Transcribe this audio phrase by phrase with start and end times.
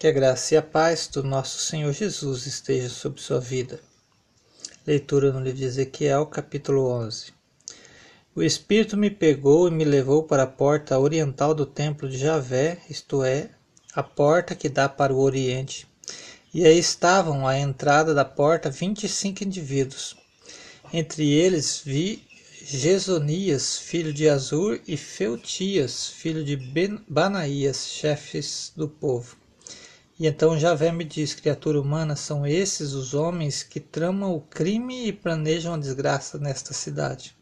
[0.00, 3.78] Que a graça e a paz do nosso Senhor Jesus esteja sobre sua vida.
[4.86, 7.34] Leitura no livro de Ezequiel, capítulo 11.
[8.34, 12.78] O Espírito me pegou e me levou para a porta oriental do templo de Javé,
[12.88, 13.50] isto é,
[13.94, 15.86] a porta que dá para o oriente.
[16.54, 20.16] E aí estavam à entrada da porta vinte e cinco indivíduos.
[20.94, 22.26] Entre eles vi
[22.64, 29.38] Gesonias, filho de Azur, e Feutias, filho de ben Banaías, chefes do povo.
[30.20, 35.06] E então Javé me diz: criatura humana, são esses os homens que tramam o crime
[35.06, 37.34] e planejam a desgraça nesta cidade.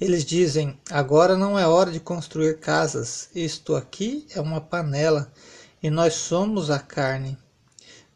[0.00, 5.32] Eles dizem: agora não é hora de construir casas, isto aqui é uma panela,
[5.80, 7.38] e nós somos a carne.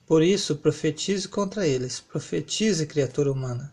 [0.05, 3.73] Por isso, profetize contra eles, profetize, criatura humana.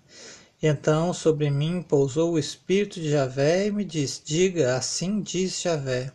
[0.62, 5.60] E então sobre mim pousou o espírito de Javé e me disse: Diga, assim diz
[5.60, 6.14] Javé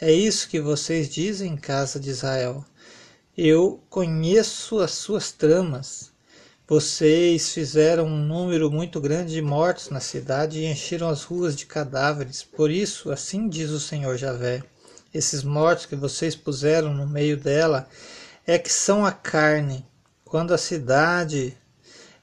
[0.00, 2.64] é isso que vocês dizem, casa de Israel.
[3.36, 6.10] Eu conheço as suas tramas.
[6.66, 11.66] Vocês fizeram um número muito grande de mortos na cidade e encheram as ruas de
[11.66, 12.42] cadáveres.
[12.42, 14.62] Por isso, assim diz o Senhor Javé:
[15.12, 17.86] esses mortos que vocês puseram no meio dela
[18.46, 19.84] é que são a carne,
[20.24, 21.54] quando a cidade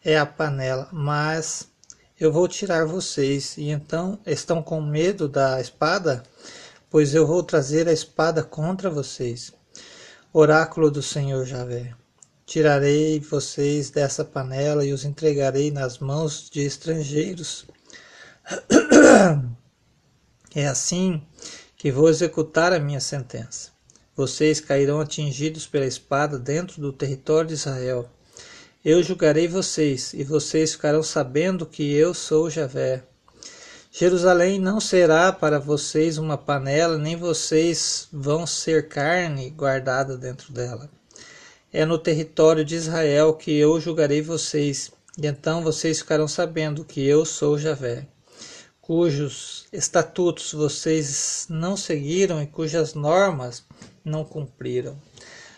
[0.04, 0.90] é a panela.
[0.92, 1.68] Mas
[2.20, 3.56] eu vou tirar vocês.
[3.58, 6.23] E então estão com medo da espada?
[6.90, 9.52] Pois eu vou trazer a espada contra vocês.
[10.34, 11.94] Oráculo do Senhor Javé.
[12.46, 17.66] Tirarei vocês dessa panela e os entregarei nas mãos de estrangeiros.
[20.56, 21.22] É assim
[21.76, 23.72] que vou executar a minha sentença.
[24.16, 28.10] Vocês cairão atingidos pela espada dentro do território de Israel.
[28.84, 33.04] Eu julgarei vocês, e vocês ficarão sabendo que eu sou Javé.
[34.00, 40.88] Jerusalém não será para vocês uma panela, nem vocês vão ser carne guardada dentro dela.
[41.73, 47.04] É no território de Israel que eu julgarei vocês, e então vocês ficarão sabendo que
[47.04, 48.08] eu sou Javé,
[48.80, 53.66] cujos estatutos vocês não seguiram e cujas normas
[54.05, 54.95] não cumpriram.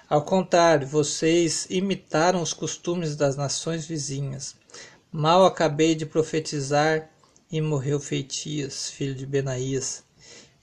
[0.09, 4.56] Ao contrário, vocês imitaram os costumes das nações vizinhas.
[5.12, 7.09] Mal acabei de profetizar
[7.52, 10.04] e morreu Feitias, filho de Benaías.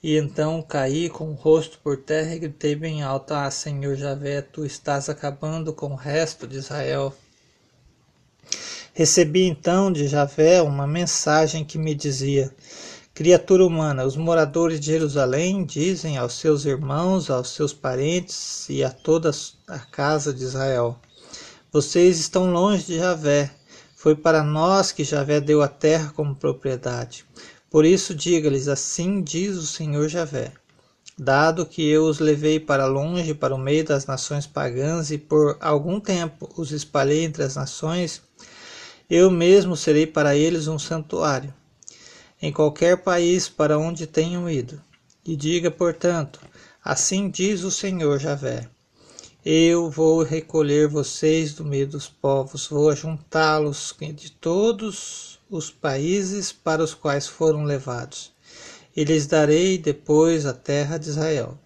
[0.00, 4.40] E então caí com o rosto por terra e gritei bem alto: Ah, Senhor Javé,
[4.40, 7.12] tu estás acabando com o resto de Israel.
[8.94, 12.54] Recebi então de Javé uma mensagem que me dizia:
[13.12, 18.90] Criatura humana, os moradores de Jerusalém dizem aos seus irmãos, aos seus parentes e a
[18.90, 19.32] toda
[19.66, 20.96] a casa de Israel:
[21.72, 23.50] Vocês estão longe de Javé,
[24.06, 27.24] foi para nós que Javé deu a terra como propriedade.
[27.68, 30.52] Por isso diga-lhes: Assim diz o Senhor Javé.
[31.18, 35.56] Dado que eu os levei para longe, para o meio das nações pagãs, e por
[35.60, 38.22] algum tempo os espalhei entre as nações,
[39.10, 41.52] eu mesmo serei para eles um santuário,
[42.40, 44.80] em qualquer país para onde tenham ido.
[45.24, 46.38] E diga, portanto:
[46.84, 48.68] Assim diz o Senhor Javé.
[49.48, 56.82] Eu vou recolher vocês do meio dos povos, vou juntá-los de todos os países para
[56.82, 58.32] os quais foram levados,
[58.96, 61.56] e lhes darei depois a terra de Israel.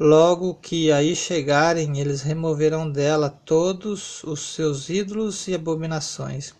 [0.00, 6.54] Logo que aí chegarem, eles removerão dela todos os seus ídolos e abominações.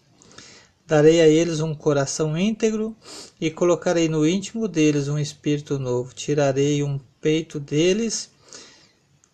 [0.86, 2.94] Darei a eles um coração íntegro
[3.40, 6.12] e colocarei no íntimo deles um espírito novo.
[6.12, 8.33] Tirarei um peito deles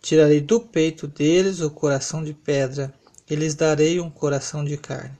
[0.03, 2.93] Tirarei do peito deles o coração de pedra
[3.28, 5.16] e lhes darei um coração de carne.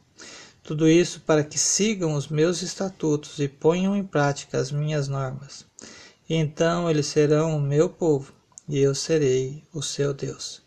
[0.63, 5.67] Tudo isso para que sigam os meus estatutos e ponham em prática as minhas normas.
[6.29, 8.33] Então eles serão o meu povo
[8.69, 10.63] e eu serei o seu Deus.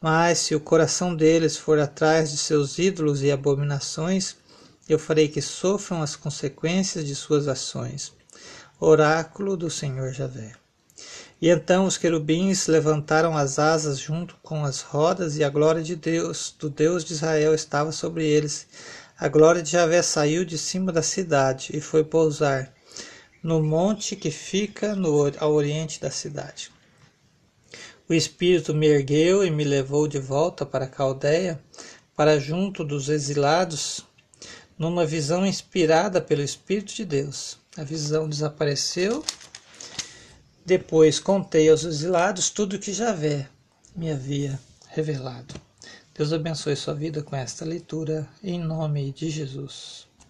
[0.00, 4.36] Mas se o coração deles for atrás de seus ídolos e abominações,
[4.88, 8.12] eu farei que sofram as consequências de suas ações.
[8.80, 10.61] Oráculo do Senhor Javé.
[11.42, 15.96] E então os querubins levantaram as asas junto com as rodas, e a glória de
[15.96, 18.68] Deus, do Deus de Israel, estava sobre eles.
[19.18, 22.72] A glória de Javé saiu de cima da cidade e foi pousar
[23.42, 26.70] no monte que fica no, ao oriente da cidade.
[28.08, 31.60] O Espírito me ergueu e me levou de volta para a Caldeia,
[32.14, 34.06] para junto dos exilados,
[34.78, 37.58] numa visão inspirada pelo Espírito de Deus.
[37.76, 39.24] A visão desapareceu
[40.64, 43.48] depois contei aos exilados tudo o que Javé
[43.94, 45.54] me havia revelado.
[46.14, 50.06] Deus abençoe sua vida com esta leitura, em nome de Jesus.